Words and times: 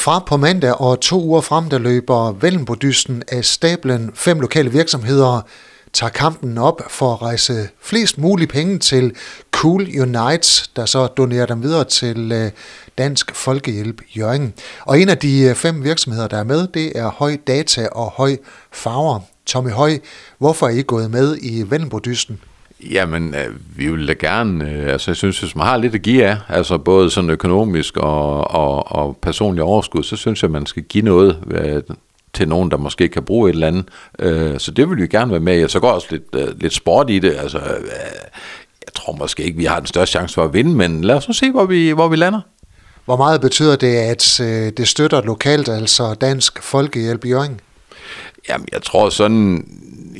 Fra 0.00 0.18
på 0.18 0.36
mandag 0.36 0.80
og 0.80 1.00
to 1.00 1.24
uger 1.24 1.40
frem, 1.40 1.70
der 1.70 1.78
løber 1.78 2.32
Vellenbordysten 2.32 3.22
af 3.28 3.44
stablen 3.44 4.10
fem 4.14 4.40
lokale 4.40 4.72
virksomheder, 4.72 5.40
tager 5.92 6.10
kampen 6.10 6.58
op 6.58 6.82
for 6.88 7.12
at 7.12 7.22
rejse 7.22 7.68
flest 7.82 8.18
mulige 8.18 8.46
penge 8.46 8.78
til 8.78 9.16
Cool 9.52 9.82
Unites, 10.00 10.70
der 10.76 10.86
så 10.86 11.06
donerer 11.06 11.46
dem 11.46 11.62
videre 11.62 11.84
til 11.84 12.32
øh, 12.32 12.50
Dansk 12.98 13.34
Folkehjælp 13.34 14.02
Jørgen. 14.16 14.54
Og 14.80 15.00
en 15.00 15.08
af 15.08 15.18
de 15.18 15.40
øh, 15.40 15.54
fem 15.54 15.84
virksomheder, 15.84 16.28
der 16.28 16.36
er 16.36 16.44
med, 16.44 16.66
det 16.66 16.98
er 16.98 17.10
Høj 17.10 17.36
Data 17.46 17.88
og 17.92 18.10
Høj 18.10 18.36
Farver. 18.72 19.20
Tommy 19.46 19.70
Høj, 19.70 19.98
hvorfor 20.38 20.66
er 20.66 20.70
I 20.70 20.82
gået 20.82 21.10
med 21.10 21.36
i 21.42 21.62
Vellenbordysten? 21.70 22.40
Jamen, 22.82 23.34
øh, 23.34 23.54
vi 23.76 23.90
vil 23.90 24.08
da 24.08 24.12
gerne, 24.12 24.70
øh, 24.70 24.92
altså 24.92 25.10
jeg 25.10 25.16
synes, 25.16 25.40
hvis 25.40 25.56
man 25.56 25.66
har 25.66 25.76
lidt 25.76 25.94
at 25.94 26.02
give 26.02 26.24
af, 26.24 26.36
altså 26.48 26.78
både 26.78 27.10
sådan 27.10 27.30
økonomisk 27.30 27.96
og, 27.96 28.50
og, 28.50 28.92
og 28.92 29.16
personlig 29.22 29.62
overskud, 29.62 30.02
så 30.02 30.16
synes 30.16 30.42
jeg, 30.42 30.50
man 30.50 30.66
skal 30.66 30.82
give 30.82 31.04
noget 31.04 31.38
øh, 31.50 31.82
til 32.34 32.48
nogen, 32.48 32.70
der 32.70 32.76
måske 32.76 33.08
kan 33.08 33.22
bruge 33.22 33.50
et 33.50 33.54
eller 33.54 33.66
andet. 33.66 34.62
Så 34.62 34.70
det 34.70 34.90
vil 34.90 34.96
vi 34.96 35.06
gerne 35.06 35.30
være 35.30 35.40
med 35.40 35.64
i. 35.64 35.68
Så 35.68 35.80
går 35.80 35.90
også 35.90 36.06
lidt, 36.10 36.60
lidt 36.62 36.72
sport 36.72 37.10
i 37.10 37.18
det. 37.18 37.36
Altså, 37.38 37.58
jeg 38.86 38.94
tror 38.94 39.12
måske 39.12 39.42
ikke, 39.42 39.58
vi 39.58 39.64
har 39.64 39.78
den 39.78 39.86
største 39.86 40.12
chance 40.12 40.34
for 40.34 40.44
at 40.44 40.54
vinde, 40.54 40.76
men 40.76 41.04
lad 41.04 41.14
os 41.14 41.28
nu 41.28 41.34
se, 41.34 41.50
hvor 41.50 41.64
vi, 41.64 41.90
hvor 41.90 42.08
vi 42.08 42.16
lander. 42.16 42.40
Hvor 43.04 43.16
meget 43.16 43.40
betyder 43.40 43.76
det, 43.76 43.96
at 43.96 44.34
det 44.76 44.88
støtter 44.88 45.22
lokalt, 45.22 45.68
altså 45.68 46.14
Dansk 46.14 46.62
Folkehjælp 46.62 47.26
Jørgen? 47.26 47.60
Jamen, 48.48 48.68
jeg 48.72 48.82
tror 48.82 49.08
sådan, 49.08 49.66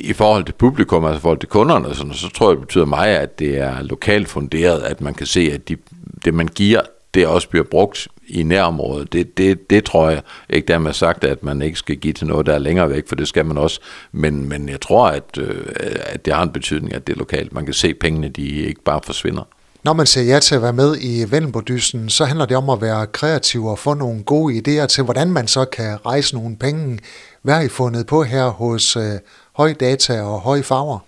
i 0.03 0.13
forhold 0.13 0.45
til 0.45 0.53
publikum, 0.53 1.05
altså 1.05 1.17
i 1.17 1.21
forhold 1.21 1.39
til 1.39 1.49
kunderne, 1.49 1.95
sådan, 1.95 2.13
så 2.13 2.29
tror 2.29 2.49
jeg, 2.49 2.57
det 2.57 2.67
betyder 2.67 2.85
mig, 2.85 3.07
at 3.07 3.39
det 3.39 3.57
er 3.57 3.81
lokalt 3.81 4.27
funderet, 4.27 4.79
at 4.81 5.01
man 5.01 5.13
kan 5.13 5.27
se, 5.27 5.51
at 5.53 5.69
de, 5.69 5.77
det, 6.25 6.33
man 6.33 6.47
giver, 6.47 6.81
det 7.13 7.27
også 7.27 7.49
bliver 7.49 7.65
brugt 7.65 8.07
i 8.27 8.43
nærområdet. 8.43 9.13
Det, 9.13 9.37
det, 9.37 9.69
det 9.69 9.83
tror 9.83 10.09
jeg 10.09 10.21
ikke 10.49 10.79
man 10.79 10.93
sagt, 10.93 11.23
at 11.23 11.43
man 11.43 11.61
ikke 11.61 11.77
skal 11.77 11.95
give 11.95 12.13
til 12.13 12.27
noget, 12.27 12.45
der 12.45 12.53
er 12.53 12.59
længere 12.59 12.89
væk, 12.89 13.07
for 13.07 13.15
det 13.15 13.27
skal 13.27 13.45
man 13.45 13.57
også. 13.57 13.79
Men, 14.11 14.49
men 14.49 14.69
jeg 14.69 14.81
tror, 14.81 15.07
at, 15.07 15.37
øh, 15.37 15.65
at 16.05 16.25
det 16.25 16.33
har 16.33 16.43
en 16.43 16.49
betydning, 16.49 16.93
at 16.93 17.07
det 17.07 17.13
er 17.13 17.17
lokalt. 17.17 17.53
Man 17.53 17.65
kan 17.65 17.73
se, 17.73 17.87
at 17.87 17.97
pengene 17.99 18.29
de 18.29 18.47
ikke 18.47 18.83
bare 18.83 18.99
forsvinder. 19.03 19.43
Når 19.83 19.93
man 19.93 20.05
siger 20.05 20.33
ja 20.33 20.39
til 20.39 20.55
at 20.55 20.61
være 20.61 20.73
med 20.73 20.97
i 21.01 21.31
Vellenbodysten, 21.31 22.09
så 22.09 22.25
handler 22.25 22.45
det 22.45 22.57
om 22.57 22.69
at 22.69 22.81
være 22.81 23.07
kreativ 23.07 23.65
og 23.65 23.79
få 23.79 23.93
nogle 23.93 24.23
gode 24.23 24.53
idéer 24.57 24.85
til, 24.85 25.03
hvordan 25.03 25.31
man 25.31 25.47
så 25.47 25.65
kan 25.65 26.05
rejse 26.05 26.35
nogle 26.35 26.57
penge. 26.57 26.99
Hvad 27.41 27.53
har 27.53 27.61
I 27.61 27.67
fundet 27.67 28.07
på 28.07 28.23
her 28.23 28.47
hos 28.47 28.95
øh, 28.95 29.19
Høj 29.61 29.73
Data 29.73 30.21
og 30.21 30.39
høje 30.39 30.63
Farver? 30.63 30.99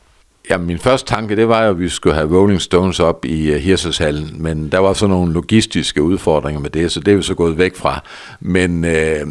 Ja, 0.50 0.58
min 0.58 0.80
første 0.80 1.16
tanke, 1.16 1.36
det 1.36 1.48
var 1.48 1.64
jo, 1.64 1.70
at 1.70 1.80
vi 1.80 1.90
skulle 1.90 2.16
have 2.16 2.40
Rolling 2.40 2.62
Stones 2.62 3.00
op 3.00 3.26
i 3.26 3.50
øh, 3.50 3.56
uh, 3.56 3.62
Hirseshallen, 3.62 4.44
men 4.44 4.72
der 4.72 4.80
var 4.80 4.94
så 4.94 5.08
nogle 5.08 5.34
logistiske 5.34 6.04
udfordringer 6.04 6.62
med 6.62 6.70
det, 6.70 6.92
så 6.92 7.00
det 7.00 7.12
er 7.12 7.16
vi 7.16 7.24
så 7.24 7.34
gået 7.34 7.58
væk 7.58 7.76
fra. 7.76 8.04
Men 8.40 8.86
øh, 8.86 9.28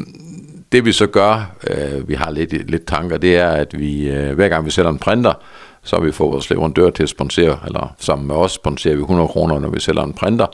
det 0.72 0.84
vi 0.84 0.92
så 0.92 1.06
gør, 1.06 1.54
øh, 1.70 2.08
vi 2.08 2.14
har 2.14 2.30
lidt, 2.30 2.70
lidt 2.70 2.86
tanker, 2.86 3.16
det 3.16 3.36
er, 3.36 3.48
at 3.48 3.78
vi 3.78 4.08
øh, 4.08 4.34
hver 4.34 4.48
gang 4.48 4.64
vi 4.64 4.70
sælger 4.70 4.90
en 4.90 4.98
printer, 4.98 5.32
så 5.82 5.96
har 5.96 6.02
vi 6.02 6.12
fået 6.12 6.32
vores 6.32 6.50
leverandør 6.50 6.90
til 6.90 7.02
at 7.02 7.08
sponsere, 7.08 7.58
eller 7.66 7.94
sammen 7.98 8.26
med 8.26 8.34
os 8.34 8.52
sponsorer 8.52 8.94
vi 8.94 9.00
100 9.00 9.28
kroner, 9.28 9.58
når 9.58 9.68
vi 9.68 9.80
sælger 9.80 10.02
en 10.02 10.12
printer. 10.12 10.46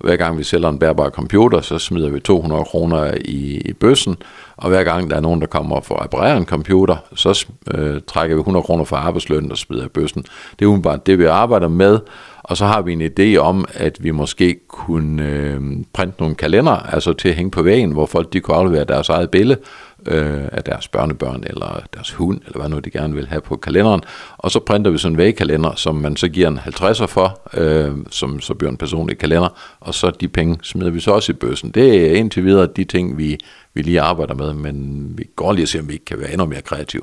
Hver 0.00 0.16
gang 0.16 0.38
vi 0.38 0.44
sælger 0.44 0.68
en 0.68 0.78
bærbar 0.78 1.10
computer, 1.10 1.60
så 1.60 1.78
smider 1.78 2.10
vi 2.10 2.20
200 2.20 2.64
kroner 2.64 3.14
i, 3.24 3.62
i 3.64 3.72
bøssen, 3.72 4.16
og 4.56 4.68
hver 4.68 4.84
gang 4.84 5.10
der 5.10 5.16
er 5.16 5.20
nogen, 5.20 5.40
der 5.40 5.46
kommer 5.46 5.80
for 5.80 5.94
at 5.96 6.04
reparere 6.04 6.36
en 6.36 6.46
computer, 6.46 6.96
så 7.14 7.46
øh, 7.74 8.00
trækker 8.06 8.36
vi 8.36 8.40
100 8.40 8.62
kroner 8.62 8.84
fra 8.84 8.96
arbejdslønnen 8.96 9.52
og 9.52 9.58
smider 9.58 9.84
i 9.84 9.88
bøssen. 9.88 10.22
Det 10.58 10.64
er 10.64 10.66
umiddelbart 10.66 11.06
det, 11.06 11.18
vi 11.18 11.24
arbejder 11.24 11.68
med, 11.68 12.00
og 12.48 12.56
så 12.56 12.66
har 12.66 12.82
vi 12.82 12.92
en 12.92 13.02
idé 13.02 13.36
om, 13.36 13.64
at 13.74 14.04
vi 14.04 14.10
måske 14.10 14.56
kunne 14.68 15.22
øh, 15.22 15.60
printe 15.92 16.20
nogle 16.20 16.34
kalender, 16.34 16.72
altså 16.72 17.12
til 17.12 17.28
at 17.28 17.34
hænge 17.34 17.50
på 17.50 17.62
væggen, 17.62 17.92
hvor 17.92 18.06
folk 18.06 18.32
de 18.32 18.40
kunne 18.40 18.56
aflevere 18.56 18.84
deres 18.84 19.08
eget 19.08 19.30
billede, 19.30 19.60
øh, 20.06 20.48
af 20.52 20.64
deres 20.64 20.88
børnebørn 20.88 21.44
eller 21.46 21.80
deres 21.94 22.12
hund, 22.12 22.40
eller 22.46 22.58
hvad 22.58 22.68
nu 22.68 22.78
de 22.78 22.90
gerne 22.90 23.14
vil 23.14 23.26
have 23.26 23.40
på 23.40 23.56
kalenderen. 23.56 24.00
Og 24.38 24.50
så 24.50 24.60
printer 24.60 24.90
vi 24.90 24.98
sådan 24.98 25.14
en 25.14 25.18
vægkalender, 25.18 25.74
som 25.74 25.94
man 25.94 26.16
så 26.16 26.28
giver 26.28 26.48
en 26.48 26.58
50'er 26.58 27.06
for, 27.06 27.40
øh, 27.54 27.92
som 28.10 28.40
så 28.40 28.54
bliver 28.54 28.70
en 28.70 28.76
personlig 28.76 29.18
kalender, 29.18 29.48
og 29.80 29.94
så 29.94 30.10
de 30.10 30.28
penge 30.28 30.58
smider 30.62 30.90
vi 30.90 31.00
så 31.00 31.10
også 31.10 31.32
i 31.32 31.34
bøssen. 31.34 31.70
Det 31.70 32.10
er 32.10 32.14
indtil 32.14 32.44
videre 32.44 32.66
de 32.66 32.84
ting, 32.84 33.18
vi, 33.18 33.38
vi 33.74 33.82
lige 33.82 34.00
arbejder 34.00 34.34
med, 34.34 34.54
men 34.54 35.06
vi 35.18 35.24
går 35.36 35.52
lige 35.52 35.64
og 35.64 35.68
se, 35.68 35.80
om 35.80 35.88
vi 35.88 35.92
ikke 35.92 36.04
kan 36.04 36.20
være 36.20 36.32
endnu 36.32 36.46
mere 36.46 36.62
kreative. 36.62 37.02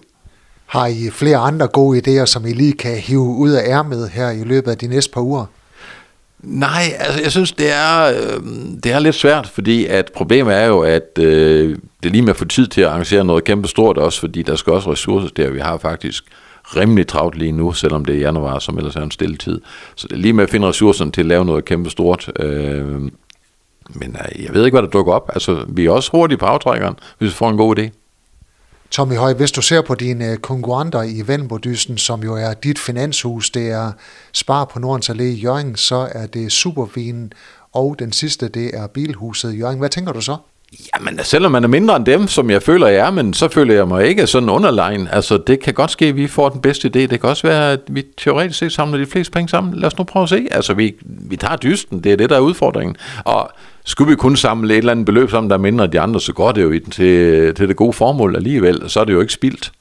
Har 0.74 0.88
I 0.88 1.10
flere 1.10 1.38
andre 1.38 1.68
gode 1.68 2.00
idéer, 2.00 2.26
som 2.26 2.46
I 2.46 2.54
lige 2.54 2.74
kan 2.74 2.98
hive 2.98 3.20
ud 3.20 3.52
af 3.52 3.70
ærmet 3.70 4.10
her 4.10 4.30
i 4.30 4.44
løbet 4.44 4.72
af 4.72 4.78
de 4.78 4.88
næste 4.88 5.12
par 5.12 5.22
uger? 5.22 5.46
Nej, 6.40 6.84
altså 7.00 7.22
jeg 7.22 7.32
synes, 7.32 7.52
det 7.52 7.74
er, 7.74 8.04
øh, 8.04 8.44
det 8.84 8.92
er 8.92 9.00
lidt 9.00 9.16
svært, 9.16 9.48
fordi 9.48 9.86
at 9.86 10.12
problemet 10.16 10.56
er 10.56 10.66
jo, 10.66 10.80
at 10.80 11.20
øh, 11.20 11.70
det 12.04 12.10
er 12.10 12.12
lige 12.12 12.22
med 12.22 12.30
at 12.30 12.36
få 12.36 12.46
tid 12.46 12.68
til 12.68 12.82
at 12.82 12.88
arrangere 12.88 13.24
noget 13.24 13.44
kæmpe 13.44 13.68
stort 13.68 13.98
også, 13.98 14.20
fordi 14.20 14.42
der 14.42 14.56
skal 14.56 14.74
også 14.74 14.92
ressourcer 14.92 15.30
der. 15.38 15.50
Vi 15.50 15.60
har 15.60 15.78
faktisk 15.78 16.24
rimelig 16.64 17.08
travlt 17.08 17.38
lige 17.38 17.52
nu, 17.52 17.72
selvom 17.74 18.06
det 18.06 18.16
er 18.16 18.20
januar, 18.20 18.60
som 18.60 18.78
ellers 18.78 18.96
er 18.96 19.02
en 19.02 19.12
stille 19.12 19.38
tid. 19.38 19.62
Så 19.96 20.08
det 20.08 20.16
er 20.16 20.20
lige 20.20 20.34
med 20.34 20.44
at 20.44 20.50
finde 20.50 20.68
ressourcerne 20.68 21.12
til 21.12 21.22
at 21.22 21.28
lave 21.28 21.46
noget 21.46 21.66
kæmpe 21.66 21.90
stort. 21.90 22.32
Øh, 22.40 22.86
men 23.90 24.18
øh, 24.30 24.44
jeg 24.44 24.54
ved 24.54 24.66
ikke, 24.66 24.76
hvad 24.76 24.84
der 24.84 24.90
dukker 24.90 25.14
op. 25.14 25.30
Altså, 25.34 25.66
vi 25.68 25.86
er 25.86 25.92
også 25.92 26.12
hurtige 26.12 26.38
på 26.38 26.46
aftrækkeren, 26.46 26.96
hvis 27.18 27.30
vi 27.30 27.36
får 27.36 27.50
en 27.50 27.58
god 27.58 27.80
idé. 27.80 28.03
Tommy 28.94 29.16
Høj, 29.16 29.34
hvis 29.34 29.52
du 29.52 29.62
ser 29.62 29.81
på 29.81 29.96
dine 29.96 30.31
øh, 30.31 30.38
konkurrenter 30.38 31.02
i 31.02 31.22
Vellenbordysten, 31.28 31.98
som 31.98 32.24
jo 32.24 32.36
er 32.36 32.54
dit 32.54 32.80
finanshus, 32.80 33.50
det 33.50 33.72
er 33.72 33.92
Spar 34.34 34.66
på 34.66 34.80
Nordens 34.80 35.09
Allé 35.09 35.22
i 35.22 35.34
Jørgen, 35.34 35.76
så 35.76 36.09
er 36.12 36.28
det 36.28 36.52
Supervin, 36.52 37.34
og 37.72 37.96
den 38.00 38.12
sidste, 38.12 38.48
det 38.48 38.78
er 38.78 38.88
Bilhuset 38.88 39.54
i 39.54 39.58
Jørgen. 39.58 39.80
Hvad 39.80 39.90
tænker 39.90 40.12
du 40.12 40.22
så? 40.22 40.38
Jamen, 40.96 41.20
selvom 41.24 41.52
man 41.52 41.64
er 41.64 41.68
mindre 41.68 41.96
end 41.96 42.06
dem, 42.06 42.28
som 42.28 42.50
jeg 42.50 42.64
føler, 42.64 42.88
jeg 42.88 43.08
er, 43.08 43.12
men 43.12 43.34
så 43.34 43.48
føler 43.48 43.74
jeg 43.74 43.88
mig 43.88 44.06
ikke 44.08 44.28
sådan 44.28 44.50
underlegen. 44.50 45.08
Altså, 45.12 45.38
det 45.38 45.60
kan 45.60 45.74
godt 45.74 45.92
ske, 45.92 46.06
at 46.06 46.16
vi 46.16 46.28
får 46.28 46.50
den 46.50 46.62
bedste 46.62 46.88
idé. 46.88 47.00
Det 47.00 47.22
kan 47.22 47.30
også 47.30 47.48
være, 47.48 47.72
at 47.72 47.80
vi 47.88 48.04
teoretisk 48.18 48.60
set 48.60 48.72
samler 48.72 48.98
de 48.98 49.06
fleste 49.06 49.32
penge 49.32 49.50
sammen. 49.50 49.74
Lad 49.74 49.88
os 49.88 49.98
nu 49.98 50.04
prøve 50.04 50.24
at 50.24 50.30
se. 50.30 50.48
Altså, 50.52 50.74
vi, 50.74 50.96
vi 51.06 51.36
tager 51.36 51.56
dysten. 51.56 52.04
Det 52.04 52.12
er 52.12 52.16
det, 52.16 52.30
der 52.30 52.36
er 52.36 52.40
udfordringen. 52.40 52.96
Og 53.26 53.52
skulle 53.86 54.10
vi 54.10 54.16
kun 54.16 54.36
samle 54.36 54.74
et 54.74 54.78
eller 54.78 54.92
andet 54.92 55.06
beløb 55.06 55.30
sammen, 55.30 55.50
der 55.50 55.56
er 55.56 55.62
mindre 55.62 55.86
end 55.86 55.92
de 55.92 56.00
andre, 56.00 56.22
så 56.22 56.34
går 56.34 56.52
det 56.52 56.62
jo 56.64 56.72
i 56.72 56.80
den 56.80 56.92
til, 56.92 57.56
til 57.56 57.68
det 57.68 57.76
gode 57.76 57.94
formål 57.94 58.36
alligevel. 58.36 58.84
Så 58.88 59.00
er 59.00 59.06
det 59.06 59.14
jo 59.14 59.22
ikke 59.22 59.34
spildt. 59.34 59.72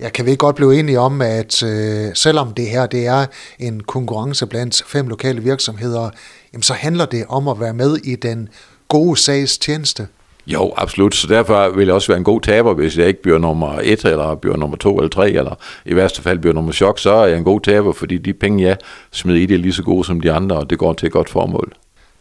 Jeg 0.00 0.12
kan 0.12 0.26
vi 0.26 0.36
godt 0.36 0.56
blive 0.56 0.78
enige 0.78 1.00
om, 1.00 1.20
at 1.20 1.62
øh, 1.62 2.10
selvom 2.14 2.54
det 2.54 2.68
her 2.68 2.86
det 2.86 3.06
er 3.06 3.26
en 3.58 3.80
konkurrence 3.80 4.46
blandt 4.46 4.82
fem 4.86 5.08
lokale 5.08 5.42
virksomheder, 5.42 6.10
jamen, 6.52 6.62
så 6.62 6.74
handler 6.74 7.04
det 7.04 7.24
om 7.28 7.48
at 7.48 7.60
være 7.60 7.74
med 7.74 7.96
i 7.96 8.16
den 8.16 8.48
gode 8.88 9.16
sags 9.16 9.58
tjeneste. 9.58 10.06
Jo, 10.46 10.72
absolut. 10.76 11.14
Så 11.14 11.26
derfor 11.26 11.68
vil 11.68 11.86
jeg 11.86 11.94
også 11.94 12.08
være 12.08 12.18
en 12.18 12.24
god 12.24 12.40
taber, 12.40 12.74
hvis 12.74 12.98
jeg 12.98 13.08
ikke 13.08 13.22
bliver 13.22 13.38
nummer 13.38 13.78
et, 13.82 14.04
eller 14.04 14.34
bliver 14.34 14.56
nummer 14.56 14.76
to 14.76 14.96
eller 14.96 15.08
tre, 15.08 15.30
eller 15.30 15.54
i 15.86 15.96
værste 15.96 16.22
fald 16.22 16.38
bliver 16.38 16.54
nummer 16.54 16.72
chok, 16.72 16.98
så 16.98 17.12
er 17.12 17.26
jeg 17.26 17.38
en 17.38 17.44
god 17.44 17.60
taber, 17.60 17.92
fordi 17.92 18.18
de 18.18 18.32
penge, 18.32 18.64
jeg 18.64 18.76
smider 19.12 19.40
i, 19.40 19.46
det 19.46 19.54
er 19.54 19.58
lige 19.58 19.72
så 19.72 19.82
gode 19.82 20.04
som 20.04 20.20
de 20.20 20.32
andre, 20.32 20.56
og 20.56 20.70
det 20.70 20.78
går 20.78 20.92
til 20.92 21.06
et 21.06 21.12
godt 21.12 21.30
formål. 21.30 21.72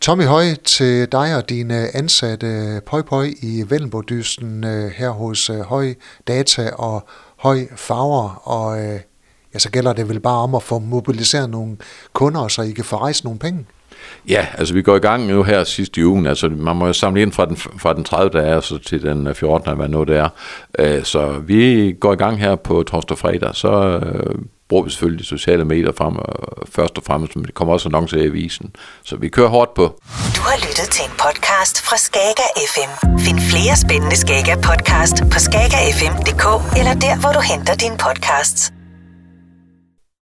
Tommy 0.02 0.24
Høj, 0.24 0.44
til 0.66 1.12
dig 1.12 1.36
og 1.38 1.50
dine 1.50 1.96
ansatte 1.96 2.82
Pøj 2.86 3.02
Pøj 3.02 3.28
i 3.42 3.64
Vellenbordysten 3.70 4.64
øh, 4.64 4.92
her 4.96 5.10
hos 5.10 5.50
øh, 5.50 5.60
Høj 5.60 5.94
Data 6.28 6.70
og 6.78 7.08
Høj 7.38 7.60
Farver, 7.76 8.42
og 8.48 8.80
øh, 8.80 9.00
ja, 9.54 9.60
så 9.60 9.72
gælder 9.72 9.94
det 9.94 10.10
vel 10.10 10.20
bare 10.20 10.38
om 10.38 10.56
at 10.56 10.64
få 10.64 10.80
mobiliseret 10.80 11.50
nogle 11.50 11.78
kunder, 12.14 12.48
så 12.48 12.62
I 12.62 12.72
kan 12.72 12.86
få 12.86 12.96
rejst 12.96 13.24
nogle 13.24 13.40
penge. 13.40 13.66
Ja, 14.30 14.48
altså 14.58 14.74
vi 14.74 14.82
går 14.82 14.96
i 14.96 15.00
gang 15.00 15.28
nu 15.28 15.44
her 15.44 15.64
sidste 15.64 16.02
i 16.02 16.06
ugen. 16.06 16.26
Altså 16.26 16.50
man 16.50 16.76
må 16.76 16.88
jo 16.88 16.94
samle 16.94 17.22
ind 17.22 17.32
fra 17.32 17.46
den, 17.46 17.58
fra 17.58 17.94
den 17.94 18.04
30. 18.04 18.30
der 18.30 18.42
er 18.42 18.60
så 18.60 18.78
til 18.78 19.02
den 19.02 19.28
øh, 19.28 19.36
14. 19.36 19.76
hvad 19.78 19.88
nu 19.88 20.04
det 20.04 20.18
er. 20.18 20.30
Øh, 20.80 21.04
så 21.04 21.42
vi 21.44 21.92
går 22.00 22.14
i 22.14 22.16
gang 22.16 22.40
her 22.40 22.56
på 22.56 22.84
torsdag 22.84 23.14
og 23.14 23.20
fredag. 23.20 23.56
Så 23.56 23.72
øh, 24.04 24.36
bruger 24.70 24.84
vi 24.84 24.90
selvfølgelig 24.90 25.20
de 25.20 25.26
sociale 25.26 25.66
medier 25.66 25.92
frem, 25.98 26.16
og 26.16 26.68
først 26.76 26.98
og 26.98 27.04
fremmest, 27.04 27.36
men 27.36 27.46
det 27.46 27.54
kommer 27.54 27.74
også 27.74 27.90
annoncer 27.90 28.18
i 28.18 28.26
avisen. 28.26 28.76
Så 29.04 29.16
vi 29.16 29.30
kører 29.30 29.48
hårdt 29.48 29.74
på. 29.74 29.84
Du 30.38 30.42
har 30.50 30.58
lyttet 30.68 30.88
til 30.96 31.04
en 31.06 31.16
podcast 31.26 31.76
fra 31.88 31.98
Skager 31.98 32.50
FM. 32.74 32.92
Find 33.20 33.40
flere 33.52 33.76
spændende 33.86 34.18
Skager 34.24 34.58
podcast 34.70 35.16
på 35.32 35.38
skagerfm.dk 35.48 36.46
eller 36.80 36.94
der, 37.06 37.16
hvor 37.22 37.32
du 37.38 37.42
henter 37.52 37.76
dine 37.76 37.98
podcasts. 37.98 38.81